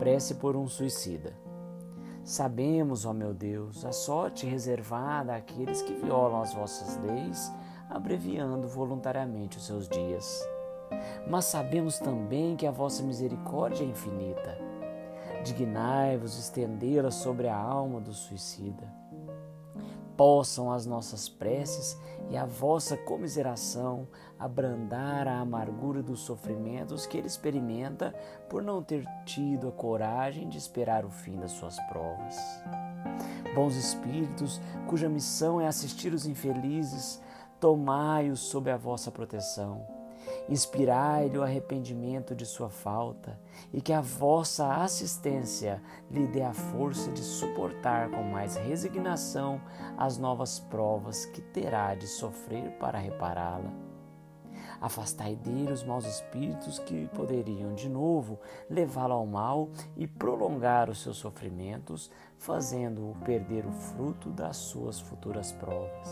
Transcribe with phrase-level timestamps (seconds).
[0.00, 1.34] prece por um suicida.
[2.24, 7.52] Sabemos, ó meu Deus, a sorte reservada àqueles que violam as vossas leis,
[7.86, 10.42] abreviando voluntariamente os seus dias.
[11.28, 14.56] Mas sabemos também que a vossa misericórdia é infinita.
[15.44, 18.99] Dignai-vos estendê-la sobre a alma do suicida.
[20.20, 21.98] Possam as nossas preces
[22.28, 24.06] e a vossa comiseração
[24.38, 28.14] abrandar a amargura dos sofrimentos que ele experimenta
[28.46, 32.36] por não ter tido a coragem de esperar o fim das suas provas.
[33.54, 37.18] Bons espíritos, cuja missão é assistir os infelizes,
[37.58, 39.99] tomai-os sob a vossa proteção.
[40.50, 43.38] Inspirai-lhe o arrependimento de sua falta
[43.72, 49.60] e que a vossa assistência lhe dê a força de suportar com mais resignação
[49.96, 53.72] as novas provas que terá de sofrer para repará-la.
[54.80, 58.36] Afastai dele os maus espíritos que poderiam de novo
[58.68, 65.52] levá-lo ao mal e prolongar os seus sofrimentos, fazendo-o perder o fruto das suas futuras
[65.52, 66.08] provas.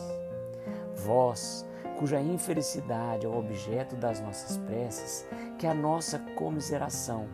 [0.95, 1.67] Vós,
[1.99, 5.27] cuja infelicidade é o objeto das nossas preces,
[5.59, 7.29] que a nossa comiseração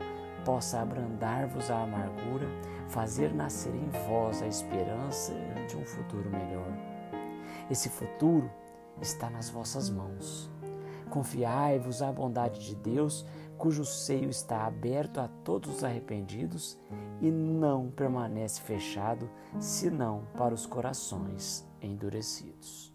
[0.45, 2.47] possa abrandar-vos a amargura,
[2.89, 5.33] fazer nascer em vós a esperança
[5.69, 6.73] de um futuro melhor.
[7.71, 8.51] Esse futuro
[9.01, 10.51] está nas vossas mãos.
[11.11, 16.79] Confiai-vos à bondade de Deus, cujo seio está aberto a todos os arrependidos
[17.21, 22.93] e não permanece fechado, senão para os corações endurecidos.